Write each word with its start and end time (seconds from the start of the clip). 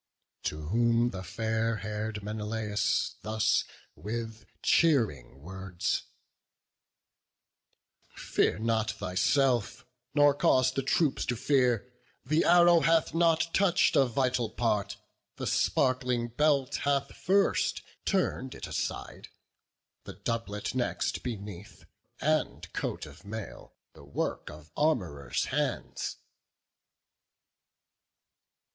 To 0.45 0.69
whom 0.69 1.11
the 1.11 1.21
fair 1.21 1.75
hair'd 1.75 2.23
Menelaus 2.23 3.17
thus 3.21 3.65
With, 3.95 4.47
cheering 4.63 5.43
words: 5.43 6.05
"Fear 8.15 8.57
not 8.57 8.89
thyself, 8.89 9.85
nor 10.15 10.33
cause 10.33 10.71
The 10.71 10.81
troops 10.81 11.23
to 11.27 11.35
fear: 11.35 11.93
the 12.25 12.43
arrow 12.45 12.79
hath 12.79 13.13
not 13.13 13.53
touch'd 13.53 13.95
A 13.95 14.07
vital 14.07 14.49
part: 14.49 14.97
the 15.35 15.45
sparkling 15.45 16.29
belt 16.29 16.77
hath 16.77 17.15
first 17.15 17.83
Turn'd 18.03 18.55
it 18.55 18.65
aside, 18.65 19.27
the 20.05 20.13
doublet 20.13 20.73
next 20.73 21.21
beneath, 21.21 21.85
And 22.19 22.73
coat 22.73 23.05
of 23.05 23.23
mail, 23.23 23.75
the 23.93 24.03
work 24.03 24.49
of 24.49 24.71
arm'rer's 24.75 25.45
hands." 25.53 26.17